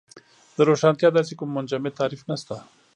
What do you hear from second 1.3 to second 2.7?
کوم منجمد تعریف نشته.